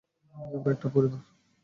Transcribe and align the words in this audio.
আমরা 0.55 0.71
একটা 0.71 0.87
পরিবার। 0.89 1.21